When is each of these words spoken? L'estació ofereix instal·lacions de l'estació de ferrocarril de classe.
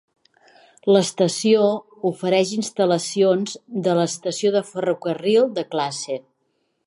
L'estació 0.95 1.67
ofereix 2.11 2.55
instal·lacions 2.57 3.55
de 3.89 3.95
l'estació 3.99 4.55
de 4.57 4.65
ferrocarril 4.73 5.49
de 5.61 5.67
classe. 5.77 6.19